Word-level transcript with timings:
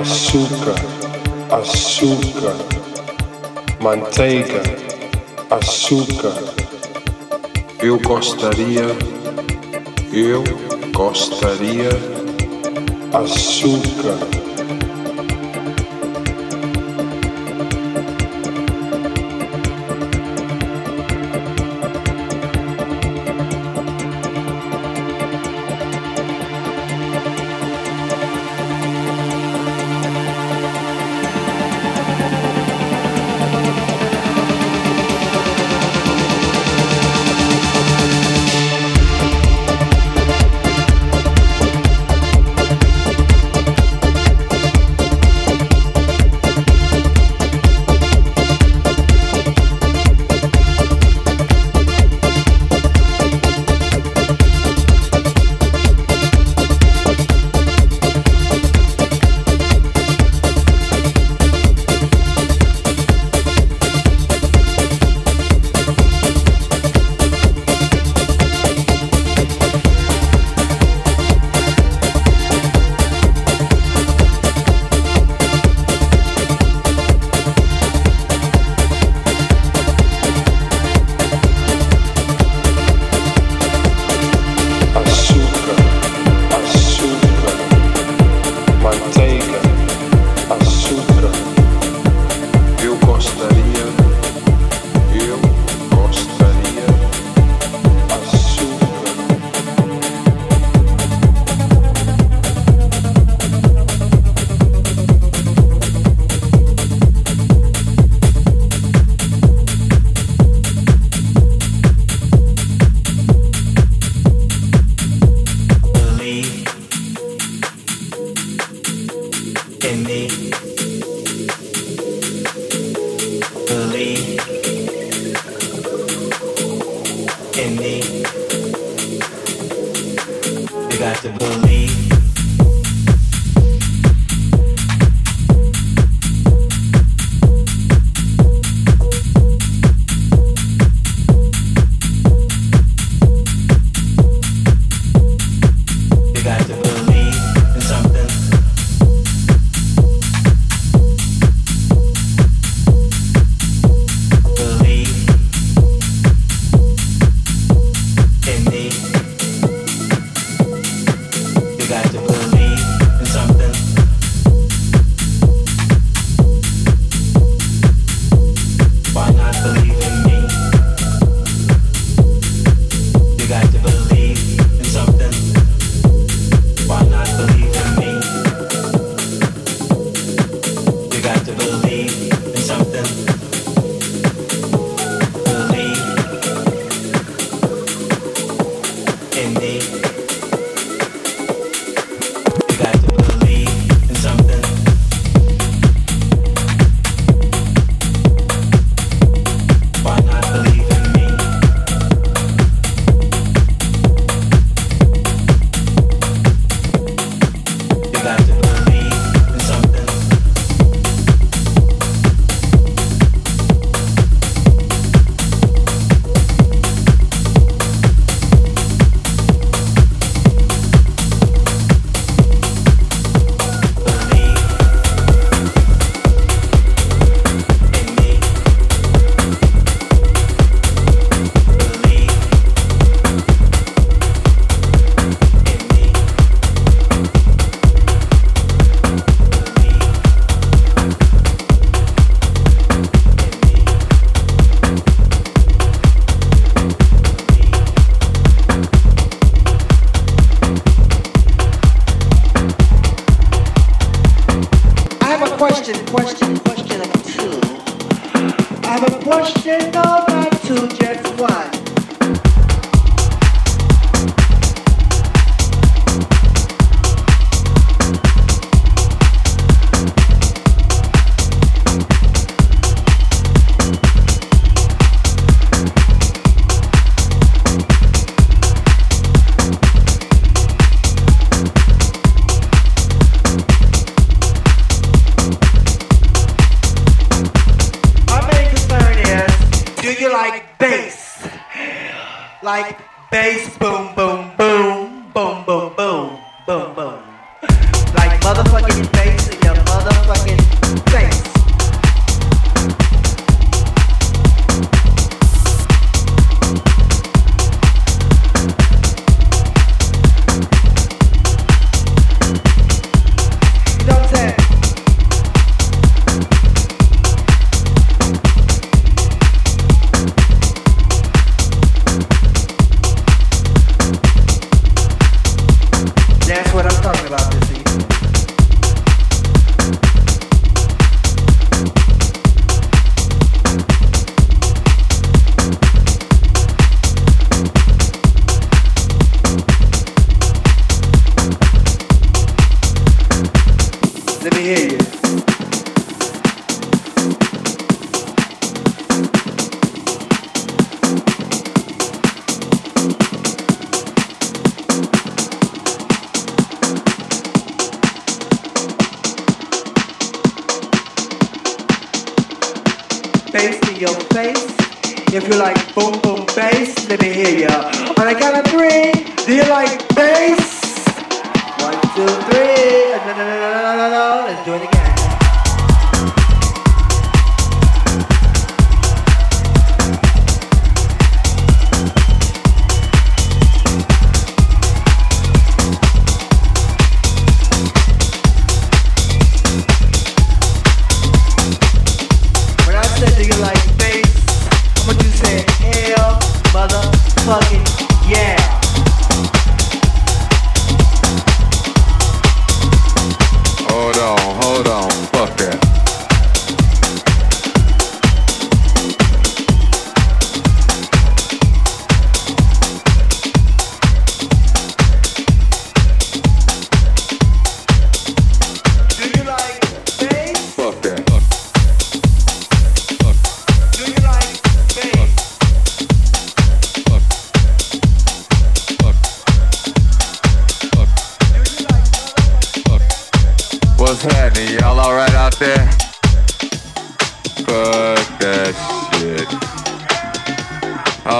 açúcar, 0.00 0.74
açúcar, 1.50 2.54
manteiga, 3.80 4.60
açúcar. 5.50 6.34
Eu 7.82 7.98
gostaria, 8.00 8.84
eu 10.12 10.44
gostaria, 10.92 11.88
açúcar. 13.14 14.45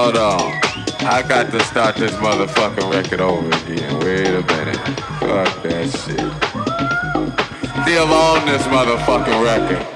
Hold 0.07 0.19
on. 0.19 0.53
I 1.01 1.25
got 1.27 1.51
to 1.51 1.59
start 1.65 1.97
this 1.97 2.13
motherfucking 2.13 2.93
record 2.93 3.21
over 3.21 3.49
again. 3.49 3.99
Wait 3.99 4.29
a 4.29 4.41
minute. 4.41 4.77
Fuck 5.19 5.65
that 5.65 5.91
shit. 5.91 6.21
Still 7.83 8.15
on 8.15 8.47
this 8.47 8.63
motherfucking 8.69 9.43
record. 9.43 9.96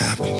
Happened. 0.00 0.39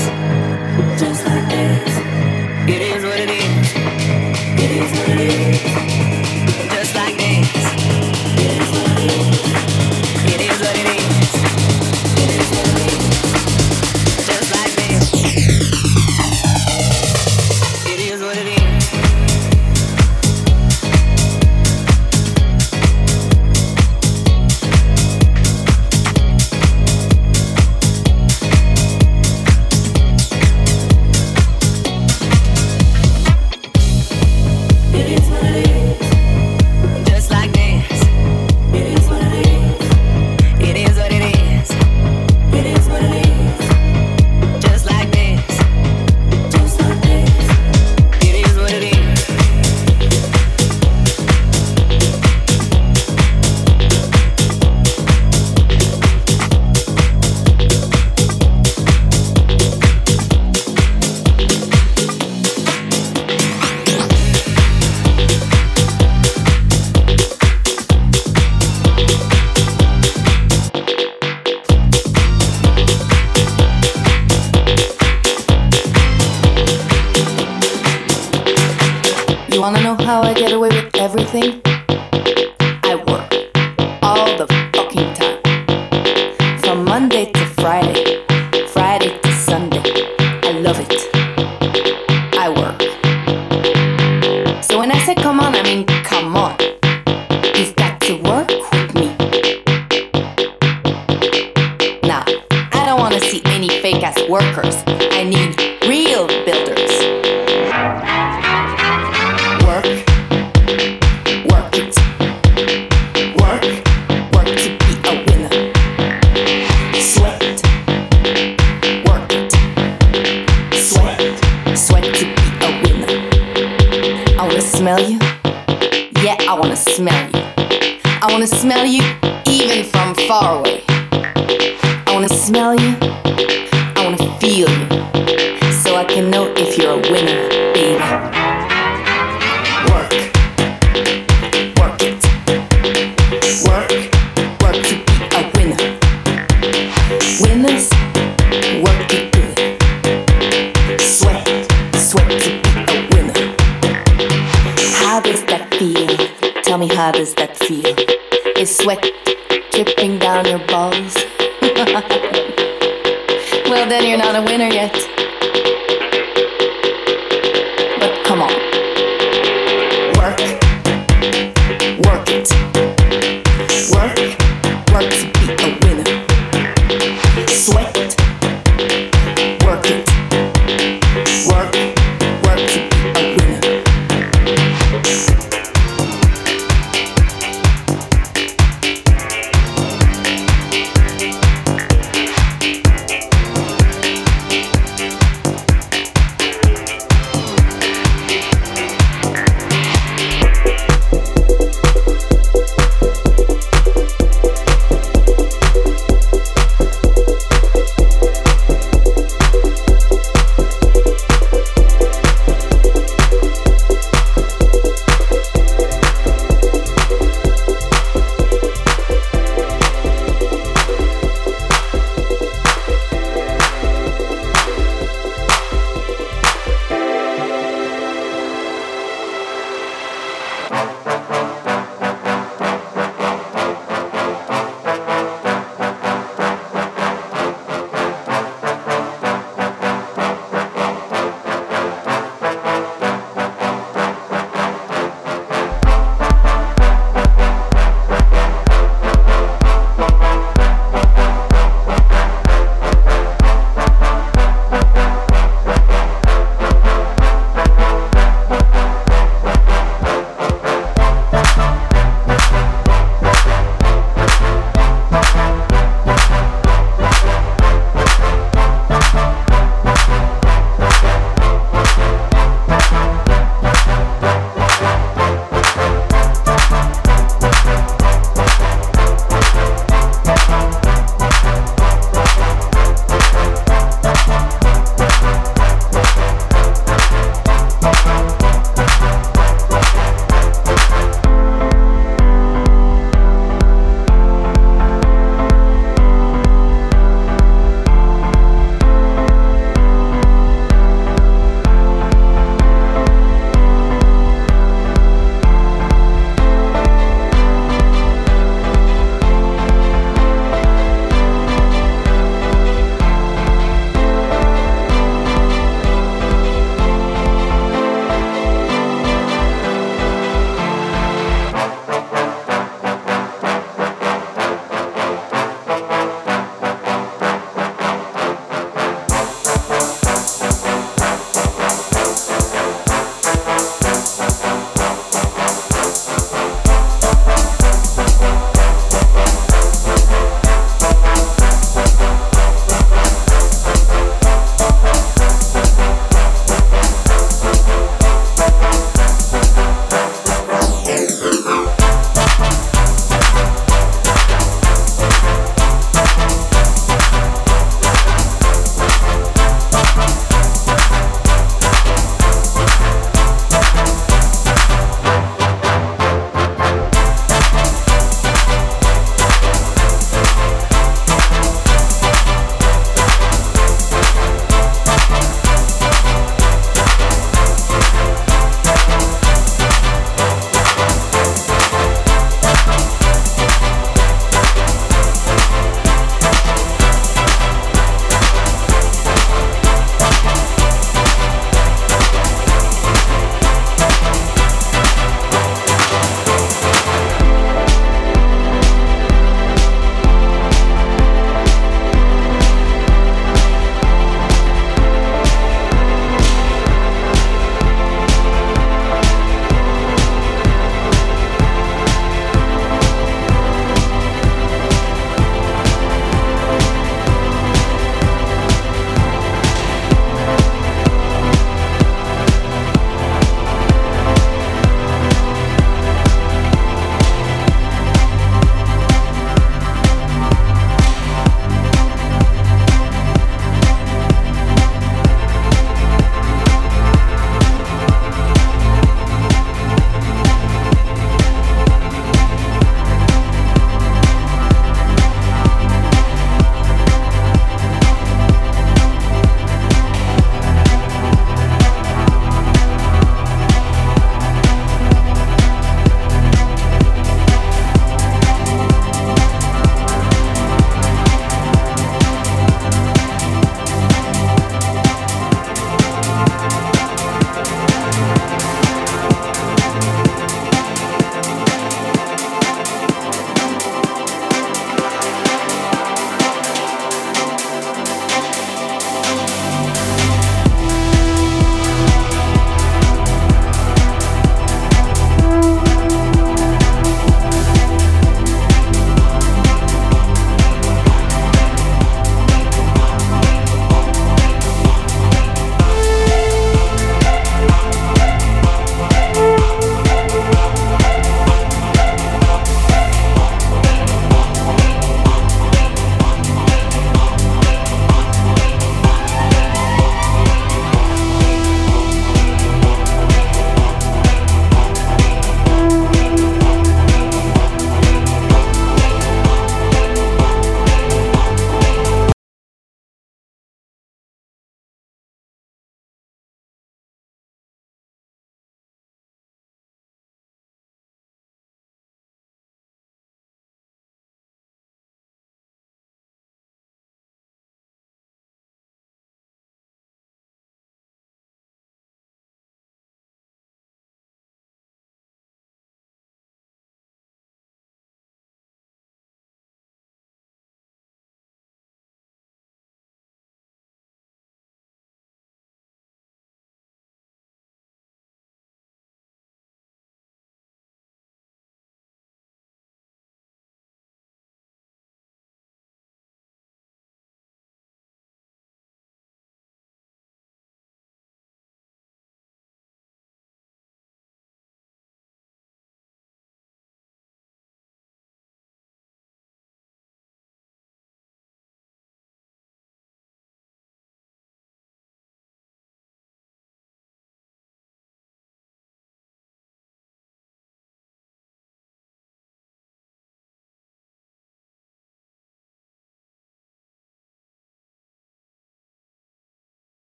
Workers. 104.31 105.10